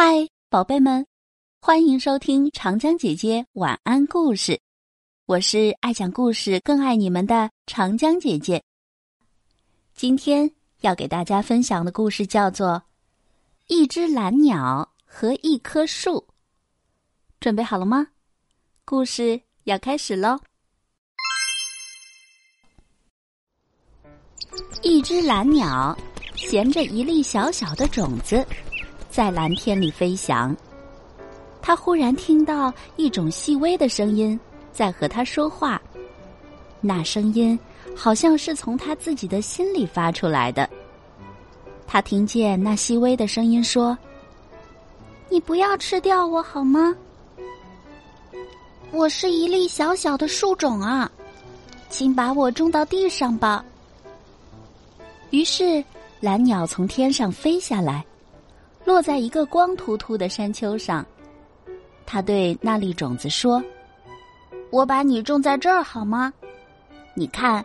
[0.00, 1.04] 嗨，宝贝们，
[1.60, 4.60] 欢迎收听长江姐姐晚安故事。
[5.26, 8.62] 我是爱讲故事、更爱你们的长江姐姐。
[9.96, 10.48] 今天
[10.82, 12.68] 要给大家分享的故事叫做
[13.66, 16.12] 《一只蓝鸟和一棵树》。
[17.40, 18.06] 准备好了吗？
[18.84, 20.38] 故事要开始喽！
[24.80, 25.98] 一只蓝鸟
[26.36, 28.46] 衔着一粒小小的种子。
[29.18, 30.56] 在蓝天里飞翔，
[31.60, 34.38] 他忽然听到一种细微的声音
[34.72, 35.82] 在和他说话，
[36.80, 37.58] 那声音
[37.96, 40.70] 好像是从他自己的心里发出来的。
[41.84, 43.98] 他听见那细微的声音说
[45.28, 46.94] ：“你不要吃掉我好吗？
[48.92, 51.10] 我是一粒小小的树种啊，
[51.90, 53.64] 请把我种到地上吧。”
[55.30, 55.84] 于是，
[56.20, 58.04] 蓝鸟从天上飞下来。
[58.88, 61.04] 落在一个光秃秃的山丘上，
[62.06, 63.62] 他对那粒种子说
[64.72, 66.32] ：“我把你种在这儿好吗？
[67.12, 67.62] 你看，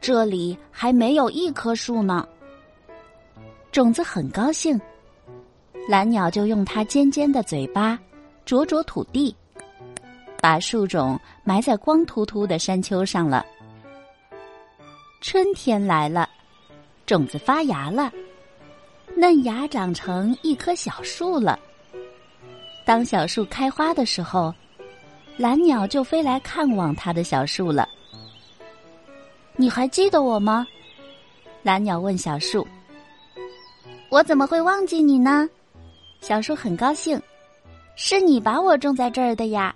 [0.00, 2.26] 这里还没有一棵树呢。”
[3.70, 4.76] 种子很高兴，
[5.88, 7.96] 蓝鸟就用它尖尖的嘴巴
[8.44, 9.32] 啄啄土地，
[10.42, 13.46] 把树种埋在光秃秃的山丘上了。
[15.20, 16.28] 春天来了，
[17.06, 18.12] 种子发芽了。
[19.18, 21.58] 嫩芽长成一棵小树了。
[22.84, 24.54] 当小树开花的时候，
[25.36, 27.88] 蓝鸟就飞来看望它的小树了。
[29.56, 30.64] 你还记得我吗？
[31.64, 32.64] 蓝鸟问小树。
[34.08, 35.50] 我怎么会忘记你呢？
[36.20, 37.20] 小树很高兴，
[37.96, 39.74] 是你把我种在这儿的呀。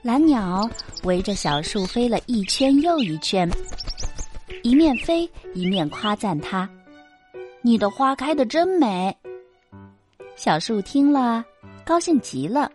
[0.00, 0.66] 蓝鸟
[1.04, 3.46] 围着小树飞了一圈又一圈，
[4.62, 6.66] 一面飞一面夸赞它。
[7.64, 9.16] 你的花开的真美，
[10.34, 11.44] 小树听了，
[11.86, 12.68] 高兴极了。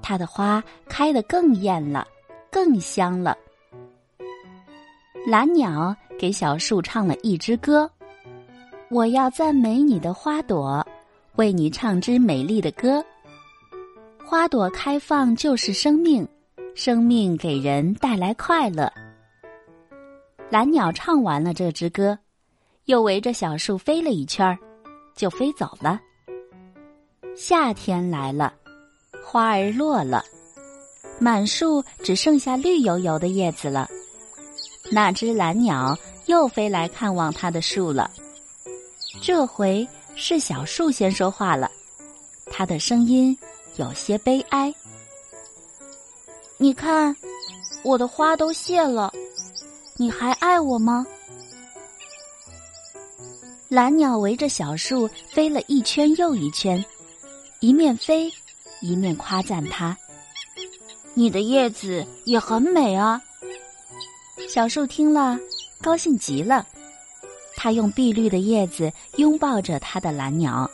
[0.00, 2.08] 它的花开得更艳了，
[2.50, 3.36] 更香了。
[5.26, 7.88] 蓝鸟给小树唱了一支歌
[8.88, 10.84] ：“我要赞美你的花朵，
[11.36, 13.04] 为你唱支美丽的歌。
[14.24, 16.26] 花朵开放就是生命，
[16.74, 18.90] 生命给人带来快乐。”
[20.48, 22.18] 蓝鸟唱完了这支歌。
[22.90, 24.58] 又围着小树飞了一圈儿，
[25.14, 26.00] 就飞走了。
[27.36, 28.52] 夏天来了，
[29.24, 30.24] 花儿落了，
[31.20, 33.88] 满树只剩下绿油油的叶子了。
[34.90, 35.96] 那只蓝鸟
[36.26, 38.10] 又飞来看望它的树了。
[39.22, 39.86] 这回
[40.16, 41.70] 是小树先说话了，
[42.46, 43.38] 它的声音
[43.76, 44.74] 有些悲哀
[46.58, 47.14] ：“你看，
[47.84, 49.12] 我的花都谢了，
[49.96, 51.06] 你还爱我吗？”
[53.70, 56.84] 蓝鸟围着小树飞了一圈又一圈，
[57.60, 58.28] 一面飞，
[58.80, 59.96] 一面夸赞它
[61.14, 63.22] ：“你的叶子也很美啊。”
[64.50, 65.38] 小树听了，
[65.80, 66.66] 高兴极了。
[67.54, 70.68] 它用碧绿的叶子拥抱着它的蓝鸟。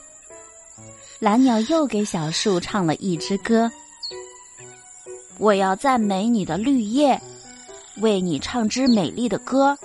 [1.18, 3.70] 蓝鸟又给小树唱了一支歌
[5.36, 7.20] ：“我要赞美你的绿叶，
[7.98, 9.76] 为你唱支美丽的歌。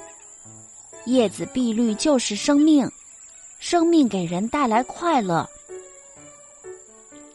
[1.04, 2.90] 叶子碧绿就是生命。”
[3.62, 5.48] 生命给人带来快乐。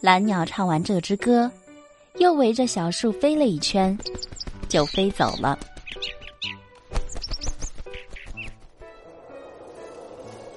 [0.01, 1.49] 蓝鸟唱完这支歌，
[2.17, 3.97] 又围着小树飞了一圈，
[4.69, 5.57] 就飞走了。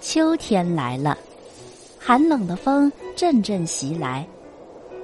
[0.01, 1.15] 秋天来了，
[1.99, 4.27] 寒冷的风阵阵袭来，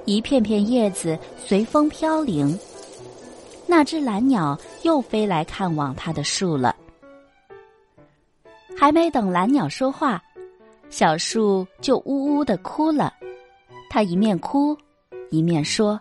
[0.04, 2.58] 一片片叶子随风飘零。
[3.68, 6.74] 那只蓝鸟又飞来看望它的树了。
[8.76, 10.20] 还没等蓝鸟说话。
[10.88, 13.12] 小树就呜呜的哭了，
[13.90, 14.76] 它一面哭，
[15.30, 16.00] 一面说：“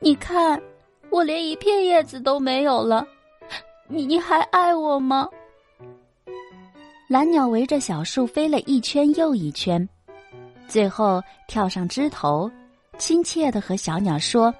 [0.00, 0.60] 你看，
[1.10, 3.06] 我连一片叶子都没有了，
[3.86, 5.28] 你你还爱我吗？”
[7.08, 9.86] 蓝鸟围着小树飞了一圈又一圈，
[10.66, 12.50] 最后跳上枝头，
[12.98, 14.52] 亲切的和小鸟说：“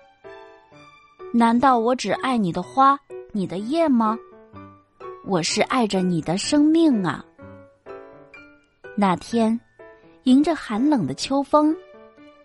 [1.33, 2.97] 难道我只爱你的花，
[3.33, 4.17] 你的叶吗？
[5.25, 7.25] 我是爱着你的生命啊！”
[8.97, 9.59] 那天，
[10.23, 11.75] 迎着寒冷的秋风，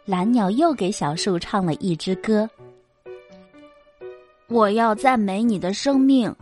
[0.04, 2.50] 蓝鸟又给小树唱了一支歌。
[4.48, 6.36] 我要赞美你的生命，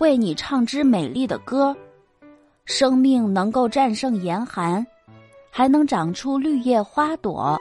[0.00, 1.76] 为你唱支美丽的歌。
[2.64, 4.84] 生命能够战胜严寒，
[5.48, 7.56] 还能长出绿叶花朵。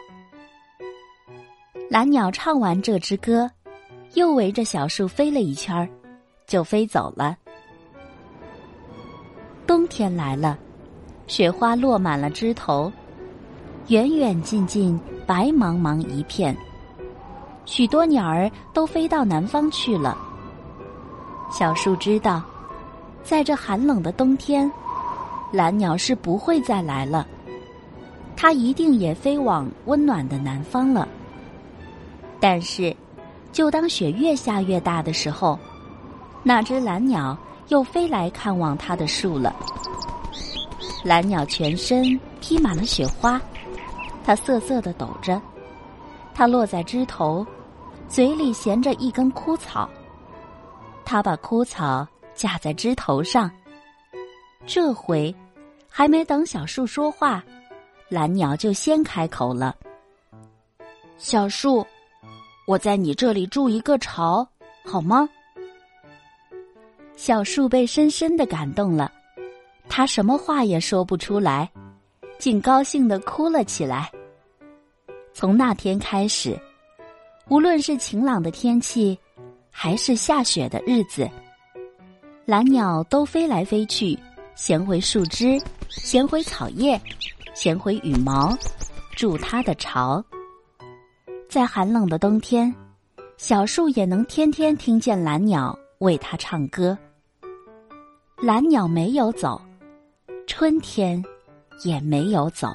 [1.87, 3.47] 蓝鸟唱完这支歌，
[4.15, 5.87] 又围着小树飞了一圈儿，
[6.47, 7.37] 就飞走了。
[9.67, 10.57] 冬天来了。
[11.27, 12.91] 雪花落满了枝头，
[13.87, 16.55] 远远近近，白茫茫一片。
[17.65, 20.15] 许多鸟儿都飞到南方去了。
[21.51, 22.43] 小树知道，
[23.23, 24.71] 在这寒冷的冬天，
[25.51, 27.25] 蓝鸟是不会再来了。
[28.35, 31.07] 它一定也飞往温暖的南方了。
[32.39, 32.95] 但是，
[33.51, 35.57] 就当雪越下越大的时候，
[36.43, 37.35] 那只蓝鸟
[37.69, 39.55] 又飞来看望它的树了。
[41.05, 43.39] 蓝鸟全身披满了雪花，
[44.23, 45.39] 它瑟瑟的抖着，
[46.33, 47.45] 它落在枝头，
[48.09, 49.87] 嘴里衔着一根枯草。
[51.05, 53.51] 它把枯草架在枝头上。
[54.65, 55.33] 这回，
[55.87, 57.43] 还没等小树说话，
[58.09, 59.75] 蓝鸟就先开口了
[61.19, 61.85] ：“小树。”
[62.65, 64.47] 我在你这里筑一个巢，
[64.83, 65.29] 好吗？
[67.15, 69.11] 小树被深深的感动了，
[69.87, 71.69] 他什么话也说不出来，
[72.37, 74.11] 竟高兴的哭了起来。
[75.33, 76.59] 从那天开始，
[77.49, 79.17] 无论是晴朗的天气，
[79.69, 81.29] 还是下雪的日子，
[82.45, 84.17] 蓝鸟都飞来飞去，
[84.55, 86.99] 衔回树枝，衔回草叶，
[87.53, 88.57] 衔回羽毛，
[89.15, 90.23] 筑它的巢。
[91.49, 92.73] 在寒冷的冬天，
[93.37, 96.97] 小树也能天天听见蓝鸟为它唱歌。
[98.37, 99.61] 蓝鸟没有走，
[100.47, 101.23] 春天
[101.83, 102.67] 也没有走。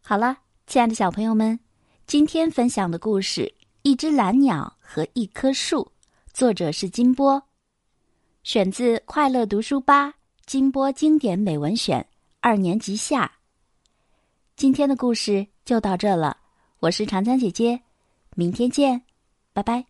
[0.00, 0.36] 好了，
[0.66, 1.58] 亲爱的小朋友们，
[2.06, 3.42] 今天分享的故事
[3.82, 5.82] 《一只蓝鸟和一棵树》，
[6.32, 7.42] 作者是金波，
[8.42, 10.08] 选自《快乐读书吧》
[10.46, 12.06] 金波经典美文选
[12.40, 13.30] 二年级下。
[14.56, 16.36] 今天的故事就到这了。
[16.80, 17.80] 我是长江姐姐，
[18.34, 19.02] 明天见，
[19.52, 19.89] 拜拜。